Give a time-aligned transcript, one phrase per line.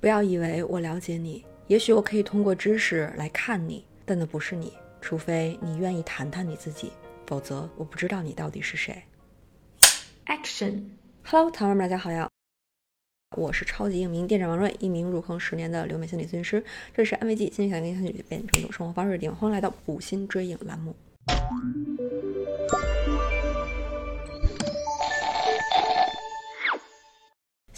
[0.00, 4.72] 不要以为我了解你，也许我可以通过知识来看你，但那不是你。
[5.00, 6.92] 除非你愿意谈谈你自己，
[7.26, 9.02] 否则我不知道你到底是谁。
[10.26, 12.28] Action，Hello，糖友们，大家好呀！
[13.36, 16.62] 我是超级影迷店长王瑞，一名入坑十年的留美心理咨询师。
[16.94, 19.34] 这是安慰剂，今天想跟你变成一种生活方式的地方。
[19.34, 20.94] 欢迎来到补心追影栏目。《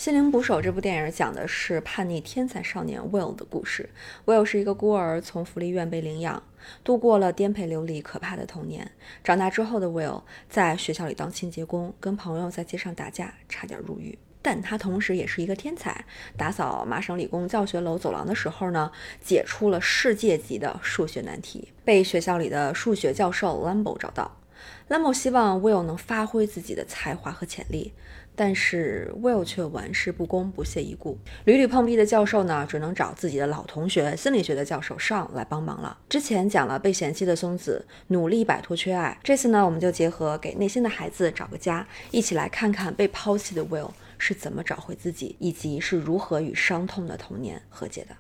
[0.01, 3.91] 心灵捕手》这部电影讲的是叛逆天才少年 Will 的故事。
[4.25, 6.43] Will 是一个孤儿，从福利院被领养，
[6.83, 8.93] 度过了颠沛流离、可怕的童年。
[9.23, 14.19] 长大之后的 Will 在学校里当清洁工，跟朋友在街上打架，差点入狱。
[14.41, 18.91] 但他同时也是一个天才，打扫麻省理工教学楼走廊的时候呢，
[19.23, 24.39] 解出了世界级的数学难题，被学校里的数学教授 Lambo 找到。
[24.89, 27.93] Lambo 希望 Will 能发挥自己的才华和潜力。
[28.43, 31.19] 但是 Will 却玩世不恭，不屑一顾。
[31.45, 35.99] 屡屡碰壁的教授呢，只能找自己的老同学，心理学的教授上来帮忙了。
[36.09, 48.17] 之前讲了被嫌弃的松子努力摆脱缺爱，这次呢，我们就结合给内心的孩子找个家，一起来看看被抛弃的 Will 是怎么找回自己，以及是如何与伤痛的童年和解的。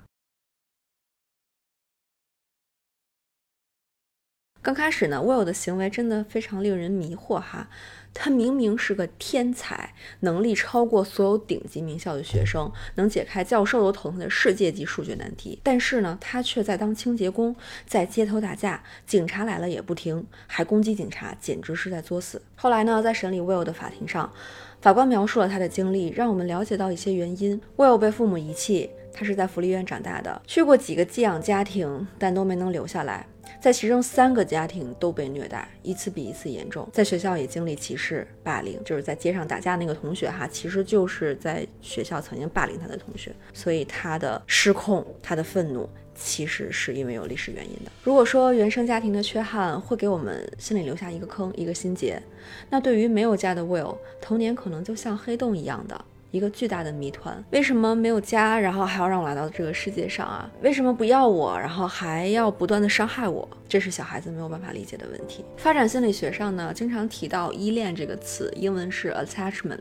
[4.63, 7.69] 刚开始呢，Will 的行为真的非常令人迷惑哈。
[8.13, 15.59] 他明明是个天才，能力超过所有顶级名校的学生，能解开教授都头疼的世界级数学难题。
[15.63, 17.55] 但是呢，他却在当清洁工，
[17.87, 22.43] 在街头打架，警察来了也不停，还攻击警察，简直是在作死。
[22.57, 24.31] 后来呢，在审理 Will 的法庭上，
[24.81, 27.61] 法官描述了他的经历，让我们了解到一些原因。
[27.77, 33.27] Will 被父母遗弃，他是在福利院长大的，去过几个寄养家庭，但都没能留下来。
[33.61, 36.89] 在其中三个家庭都被虐待，一次比一次严重。
[36.95, 45.87] 在学校也经历歧视、霸凌，就是在街上打架那个同学哈，其实就是在学校曾经霸凌他的同学，所以他的失控、他的愤怒，
[46.23, 47.91] 其实是因为有历史原因的。
[48.05, 52.23] 如果说原生家庭的缺憾会给我们心里留下一个坑、一个心结，
[52.69, 56.05] 那对于没有家的 Will，童年可能就像黑洞一样的。
[56.33, 60.49] 一个巨大的谜团，为什么没有家，然后还要让我来到这个世界上啊？
[60.63, 63.49] 为什么不要我，然后还要不断的伤害我？
[63.69, 65.45] 这是小孩子没有办法理解的问题。
[65.57, 69.81] 发展心理学上呢，经常提到依恋这个词，英文是 attachment，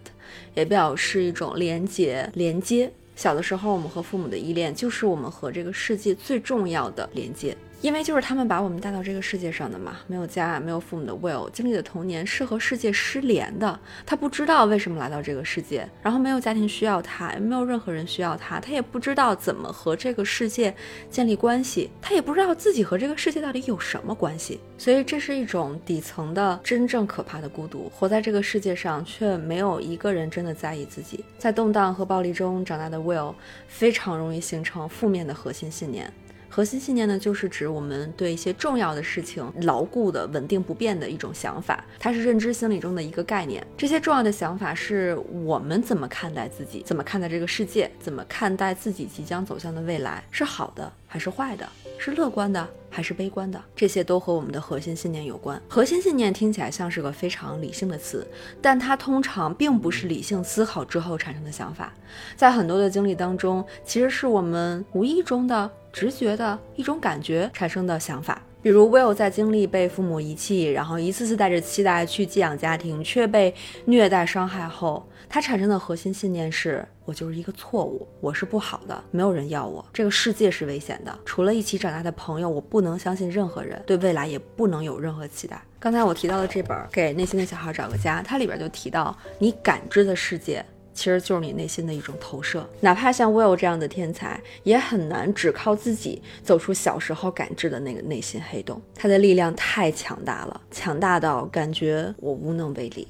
[0.56, 2.92] 也表示一种连接、连接。
[3.20, 7.54] 小的时候，我们和父母的依恋，就是我们和这个世界最重要的连接。
[7.82, 20.76] 因为就是他们把我们带到这个世界上的嘛，没有家，没有父母的 Will 经历的童年是和世界失联的，他不知道为什么来到这个世界，然后没有家庭需要他，也没有任何人需要他，他也不知道怎么和这个世界
[21.10, 33.34] 建立关系，他也不知道自己和这个世界到底有什么关系，所以这是一种底层的真正可怕的孤独，活在这个世界上却没有一个人真的在意自己，在动荡和暴力中长大的 Will
[33.70, 36.12] 非常容易形成负面的核心信念。
[36.50, 43.66] 核心信念呢，就是指我们对一些重要的事情牢固的、稳定不变的一种想法，它是认知心理中的一个概念。
[43.78, 45.16] 这些重要的想法是
[45.46, 55.62] 我们怎么看待自己，怎么看待这个世界，怎么看待自己即将走向的未来，是好的还是坏的，是乐观的还是悲观的，这些都和我们的核心信念有关。
[55.68, 58.28] 核心信念听起来像是个非常理性的词，
[58.60, 61.94] 但它通常并不是理性思考之后产生的想法，
[62.36, 65.70] 在很多的经历当中，其实是我们无意中的。
[65.92, 73.54] 直觉的一种感觉产生的想法，比如 Will 在经历被父母遗弃，然后一次次带着期待去寄养家庭，却被
[73.86, 85.62] 虐待伤害后，他产生的核心信念是：我就是一个错误，我是不好的，没有人要我，这个世界是危险的，除了一起长大的朋友，我不能相信任何人，对未来也不能有任何期待。
[85.80, 90.64] 刚才我提到的这本《给内心的小孩找个家》，它里边就提到，你感知的世界。
[91.00, 98.82] 其实就是你内心的一种投射，哪怕像 Will 这样的天才，也很难只靠自己走出小时候感知的那个内心黑洞。
[98.96, 103.08] 他的力量太强大了，强大到感觉我无能为力。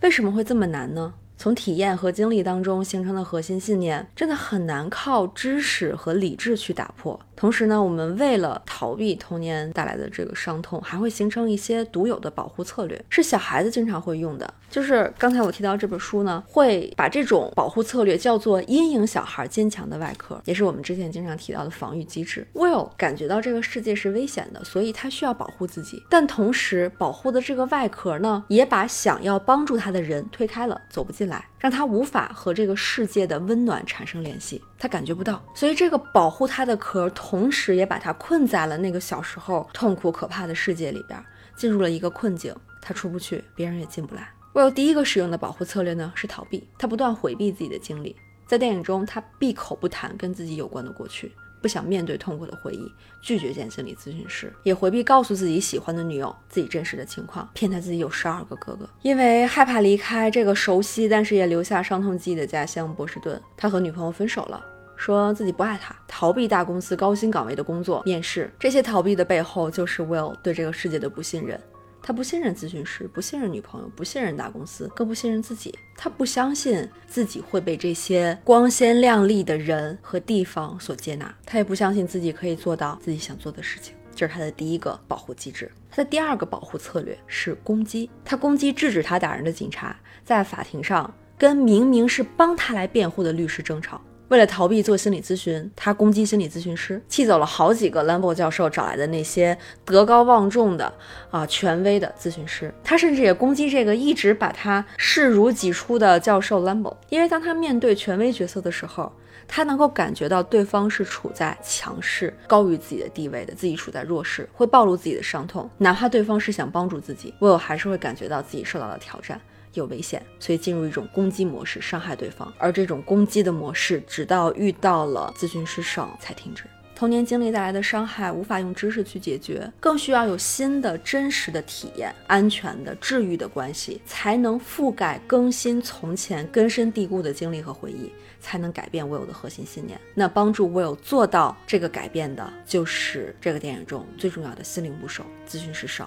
[0.00, 1.14] 为什么会这么难呢？
[1.40, 7.18] 从体验和经历当中形成的核心信念，真的很难靠知识和理智去打破。
[7.34, 14.52] 同时呢，我们为了逃避童年带来的这个伤痛，还会形成一些独有的保护策略，是小孩子经常会用的。
[14.70, 22.46] 就是刚才我提到这本书呢，会把这种保护策略叫做“阴影小孩坚强的外壳”，也是我们之前经常提到的防御机制。
[22.52, 35.42] Will 感觉到这个世界是危险的，所以他需要保护自己，但同时保护的这个外壳呢，也把想要帮助他的人推开了，走不进来，让他无法和这个世界的温暖产生联系，他感觉不到。
[35.54, 37.08] 所以这个保护他的壳。
[37.14, 41.24] 同时，也把他困在了那个小时候痛苦可怕的世界里边，
[41.56, 44.28] 进入了一个困境，他出不去，别人也进不来。
[44.54, 48.16] Will 第一个使用的保护策略呢是逃避，他不断回避自己的经历。
[48.46, 58.88] 在电影中，他闭口不谈跟自己有关的过去，不想面对痛苦的回忆，拒绝见心理咨询师，也回避告诉自己喜欢的女友自己真实的情况，骗她自己有十二个哥哥。
[59.02, 64.64] 因为害怕离开这个熟悉但是也留下伤痛记忆的家乡波士顿，他和女朋友分手了。
[64.96, 71.58] 说自己不爱他，逃避大公司高薪岗位的工作面试，这些逃避的背后就是 Will 对这个世界的不信任。
[72.02, 75.74] 他不信任咨询师，不信任女朋友，不信任大公司，更不信任自己。
[75.96, 83.94] 他不相信自己会被这些光鲜亮丽的人和地方所接纳，他也不相信自己可以做到自己想做的事情。
[84.14, 85.70] 这是他的第一个保护机制。
[85.90, 88.10] 他的第二个保护策略是攻击。
[88.24, 94.00] 他攻击制止他打人的警察，在法庭上跟明明是帮他来辩护的律师争吵。
[94.30, 100.92] 为了逃避做心理咨询，他攻击心理咨询师，气走了好几个兰博教授找来的那些德高望重的
[101.32, 102.72] 啊权威的咨询师。
[102.84, 109.12] 他甚至也攻击这个一直把他视如己出的教授兰博，因为当他面对权威角色的时候，
[109.48, 119.40] 他能够感觉到对方是处在强势、高于自己的地位的，自己处在弱势，会暴露自己的伤痛，哪怕对方是想帮助自己，我有还是会感觉到自己受到了挑战。
[119.74, 122.52] 有危险，所以进入一种攻击模式，伤害对方。
[122.58, 126.64] 而这种攻击的模式，直到遇到了咨询师上才停止。
[126.94, 139.98] 童年经历带来的伤害无法用知识去解决，更需要有新的真实的体验、安全的治愈的关系，才能覆盖更新从前根深蒂固的经历和回忆，才能改变 Will 的核心信念。
[140.14, 146.06] 那帮助 Will 做到这个改变的，就是这个电影中最重要的心灵捕手——咨询师上。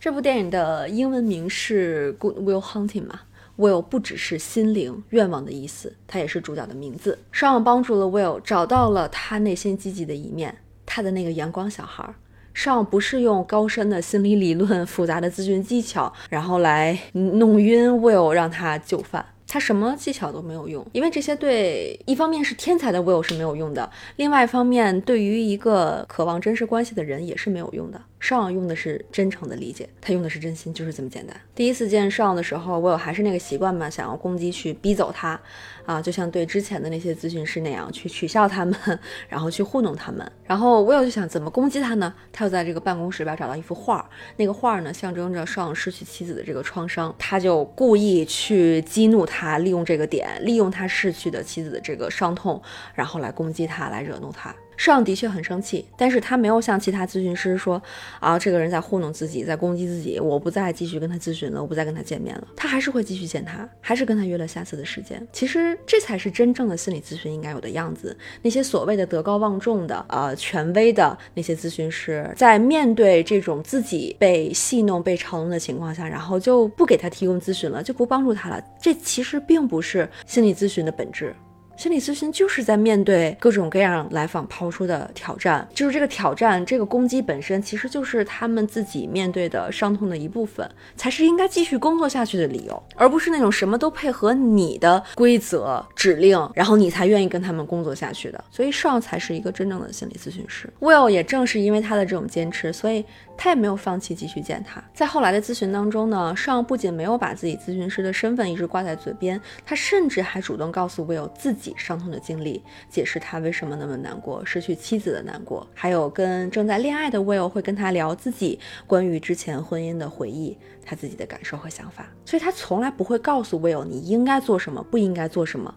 [0.00, 3.20] 这部电影的英文名是《Good Will Hunting》嘛
[3.58, 7.18] ？Will 不只是心灵愿望的意思，它也是主角的名字。
[7.30, 10.56] 上帮助了 Will 找到了他内心积极的一面，
[10.86, 12.14] 他的那个阳光小孩。
[12.54, 19.22] 上不是用高深的心理理论、复杂的咨询技巧，然后来弄晕 Will，让他就范。
[19.46, 28.00] 他什么技巧都没有用，因为这些对一方面是天才的 Will 是没有用的，另外一方面对于一个渴望真实关系的人也是没有用的。
[28.20, 31.34] 上用的是真诚的理解，他用的是真心，就是这么简单。
[31.54, 35.40] 第一次见上的时候，Will 还是那个习惯嘛，想要攻击去逼走他，
[35.86, 38.76] 啊，就像对之前的那些咨询师那样去取笑他们，
[39.26, 40.30] 然后去糊弄他们。
[40.44, 42.14] 然后 Will 就想怎么攻击他呢？
[42.30, 44.06] 他又在这个办公室里边找到一幅画，
[44.36, 49.20] 那个画呢象征着上失去妻子的这个创伤，他就故意去激怒。
[49.32, 52.60] 他利用这个点，利用他逝去的妻子的这个伤痛，
[52.94, 54.52] 然后来攻击他，来惹怒他。
[54.80, 57.80] 上的确很生气，但是他没有像其他咨询师说
[58.18, 62.48] 啊，这个人在糊弄自己，在攻击自己，我不再继续跟他咨询了，我不再跟他见面了。
[62.56, 65.22] 他还是会继续见他，还是跟他约了下次的时间。
[65.34, 68.16] 其实这才是真正的心理咨询应该有的样子。
[68.40, 78.58] 那些所谓的德高望重的、呃权威的那些咨询师，在面对这种自己被戏弄、被嘲弄的情况下，然后就不给他提供咨询了，就不帮助他了。
[78.80, 81.36] 这其实并不是心理咨询的本质。
[81.80, 98.44] 心理咨询就是在面对各种各样来访抛出的挑战，就是这个挑战，这个攻击本身其实就是他们自己面对的伤痛的一部分，才是应该继续工作下去的理由，而不是那种什么都配合你的规则指令，然后你才愿意跟他们工作下去的。
[98.50, 100.70] 所以上才是一个真正的心理咨询师。
[100.80, 103.02] Will 也正是因为他的这种坚持，所以。
[103.42, 104.84] 他也没有放弃继续见他。
[104.92, 122.08] 在后来的咨询当中呢，上不仅没有把自己咨询师的身份一直挂在嘴边，他甚至还主动告诉 Will 自己伤痛的经历，解释他为什么那么难过，失去妻子的难过，还有跟正在恋爱的 Will 会跟他聊自己关于之前婚姻的回忆，他自己的感受和想法。
[122.24, 125.74] 所以他从来不会告诉 Will 你应该做什么，不应该做什么，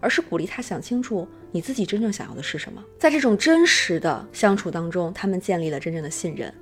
[0.00, 2.82] 而是鼓励他想清楚你自己真正想要的是什么。
[2.98, 6.52] 在这种真实的相处当中，他们建立了真正的信任。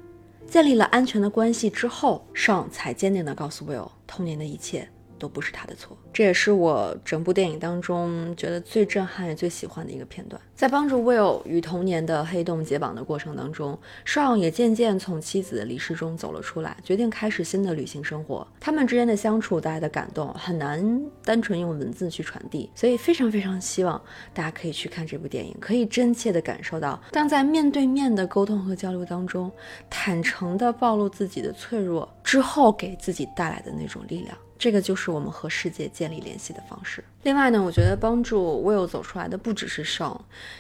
[0.47, 4.87] 建立了安全的关系之后，上才坚定地告诉 Will，童年的一切
[5.25, 5.97] 都不是他的错。
[6.13, 10.39] 这也是我整部电影当中觉得最震撼也最喜欢的一个片段。
[10.55, 13.77] 在帮助 Will 与童年的黑洞解绑的过程当中
[14.07, 18.47] ，Sean 也渐渐从妻子的离世中走了出来，决定开始新的旅行生活。
[18.61, 24.01] 他们之间的相处带来的感动很难单纯用文字去传递，所以非常非常希望
[24.35, 29.51] 大家可以去看这部电影，可以真切的感受到，当在面对面的沟通和交流当中，
[29.89, 34.37] 坦诚的暴露自己的脆弱之后，给自己带来的那种力量。
[34.59, 37.03] 这个就是我们和世界建立联系的方式。
[37.23, 40.19] 另外呢，我觉得帮助 Will 走出来的不只是 Sean，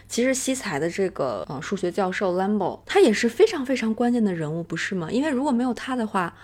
[0.09, 5.11] 其实西财的这个呃数学教授 Lambo，他也是非常非常关键的人物，不是吗？
[5.11, 6.35] 因为如果没有他的话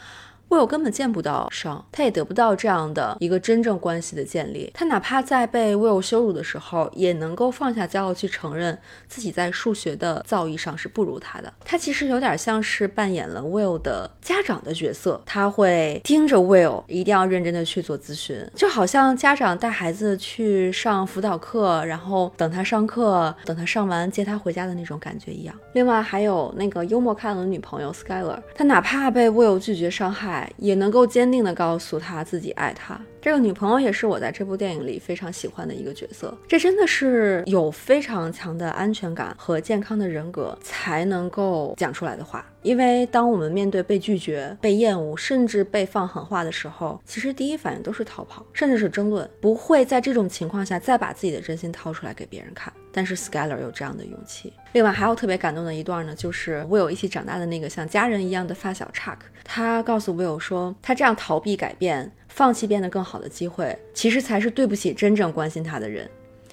[0.50, 4.69] Will 根本见不到伤，他也得不到这样的一个真正关系的建立。
[4.75, 8.76] 他哪怕在被 Will 羞辱的时候，也能够放下骄傲去承认
[9.07, 11.52] 自己在数学的造诣上是不如他的。
[11.64, 25.54] 他其实有点像是扮演了 Will 的家长的角色，他会盯着 Will，一定要认真的去做咨询，就好像家长带孩子去上辅导课，然后等他上课，等他上完接他回家的那种感觉一样。
[25.75, 30.39] 另外还有那个幽默开朗的女朋友 Skyler，他哪怕被 Will 拒绝伤害。
[30.59, 33.00] 也能够坚定地告诉他自己爱他。
[33.22, 36.34] 这个女朋友也是我在这部电影里非常喜欢的一个角色。
[36.48, 42.46] 这真的是有非常强的安全感和健康的人格才能够讲出来的话。
[42.62, 52.72] 因为当我们面对被拒绝、被厌恶，甚至被放狠话的时候，其实第一反应都是逃跑，甚至是争论，不会在这种情况下再把自己的真心掏出来给别人看。
[52.92, 54.52] 但是 Skyler 有这样的勇气。
[54.72, 62.10] 另外还有特别感动的一段呢，就是 Will 一起长大的那个像家人一样的发小 Chuck，他告诉 Will 说，他这样逃避改变。
[62.40, 66.09] 放弃变得更好的机会，其实才是对不起真正关心他的人。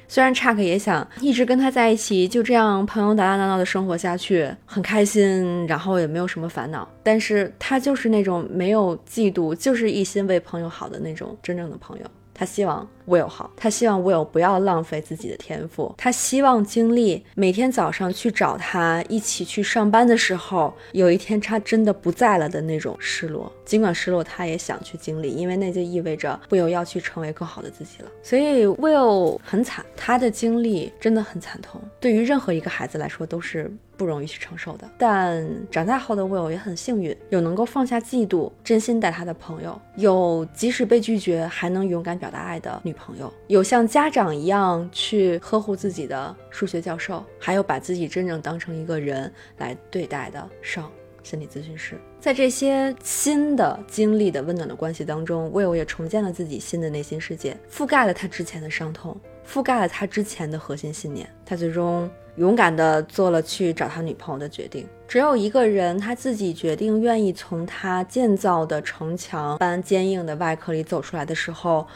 [0.06, 12.06] 虽然查克也想一直跟他在一起，就这样朋友打打闹闹的生活下去，很开心，然后也没有什么烦恼，但是他就是那种没有嫉妒，就是一心为朋友好的那种真正的朋友。
[12.38, 23.52] 他希望 Will 好，他希望 Will 不要浪费自己的天赋，他希望经历每天早上去找他一起去上班的时候，有一天他真的不在了的那种失落。
[23.66, 28.10] 尽管失落，他也想去经历，因为那就意味着 Will 要去成为更好的自己了。
[28.22, 33.72] 所以 Will 很惨，他的经历真的很惨痛，对于任何一个孩子来说都是。
[33.98, 50.90] 不容易去承受的，但长大后的 Will 也很幸运，有能够放下嫉妒、真心待他的朋友，有即使被拒绝还能勇敢表达爱的女朋友，有像家长一样去呵护自己的数学教授，还有把自己真正当成一个人来对待的上
[51.24, 51.96] 心理咨询师。
[52.20, 61.28] 在这些新的经历的温暖的关系当中，Will 也重建了自己新的内心世界，覆盖了他之前的伤痛，覆盖了他之前的核心信念。
[61.44, 62.08] 他最终。
[62.38, 64.88] 勇敢地做了去找他女朋友的决定。
[65.08, 71.88] 只有一个人，他自己决定愿意从他建造的城墙般坚硬的外壳里走出来的时候，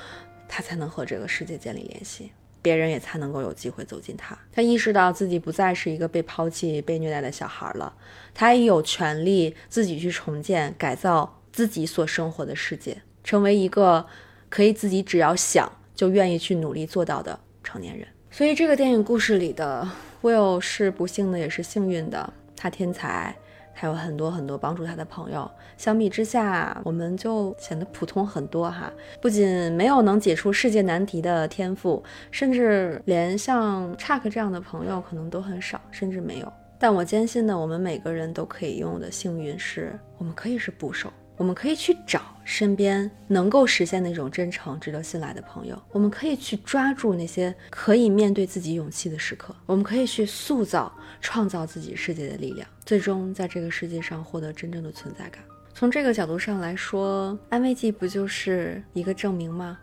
[0.47, 2.31] 他才能和这个世界建立联系，
[2.61, 4.37] 别人也才能够有机会走进他。
[4.51, 7.93] 他意识到自己不再是一个被抛弃、被虐待的小孩了，
[8.33, 14.05] 他也有权利自己去重建、改造自己所生活的世界，成为一个
[14.49, 18.07] 可以自己只要想就愿意去努力做到的成年人。
[18.31, 19.87] 所以，这个电影故事里的。
[20.21, 22.31] Will 是不幸的，也是幸运的。
[22.55, 23.35] 他天才，
[23.73, 25.49] 他有很多很多帮助他的朋友。
[25.77, 28.93] 相比之下，我们就显得普通很多哈。
[29.19, 36.53] 不仅没有能解出世界难题的天赋，甚至连像 Chuck 这样的朋友可能都很少，甚至没有。
[36.77, 41.11] 但我坚信呢，我们每个人都可以拥有的幸运是，我们可以是捕手。
[41.41, 45.75] 我们可以去找身边能够实现那种真诚、值得信赖的朋友。
[45.91, 49.55] 我们可以去抓住那些可以面对自己勇气的时刻。
[49.65, 55.43] 我们可以去塑造、创造自己世界的力量，最终在这个世界上获得真正的存在感。
[55.73, 59.79] 从这个角度上来说，安慰剂不就是一个证明吗？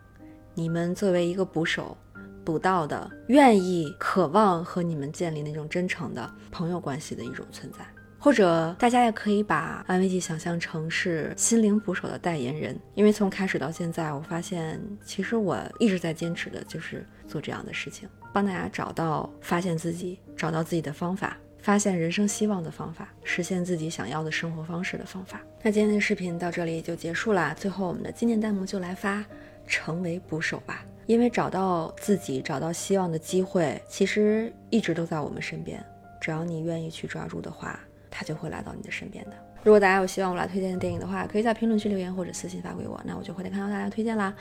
[0.55, 1.99] 你们作为一个捕手，
[2.45, 7.79] 捕到的愿意、渴望和你们建立那种真诚的朋友关系的一种存在。
[8.21, 25.41] 或者大家也可以把安慰剂想象成是心灵捕手的代言人，因为从开始到现在，我发现其实我一直在坚持的就是做这样的事情，帮大家找到发现自己、找到自己的方法，发现人生希望的方法，实现自己想要的生活方式的方法。
[25.63, 29.25] 那今天的视频到这里就结束了，最后我们的纪念弹幕就来发
[29.65, 35.85] “成为捕手吧”，因为找到自己、找到希望的机会，其实一直都在我们身边，
[36.21, 37.79] 只要你愿意去抓住的话。
[38.19, 39.33] 他就会来到你的身边的。
[39.63, 44.35] 如果大家有希望我来推荐的电影的话，可以在评论区留言或者私信发给我，那我就会看到大家推荐啦。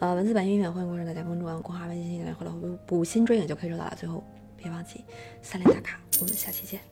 [0.00, 3.94] 呃，文字版音乐欢迎关注大家公众号“公号微信”，留言回来补补新追影就可以收到了。
[3.96, 4.24] 最后
[4.56, 5.04] 别忘记
[5.40, 6.91] 三连打卡，我们下期见。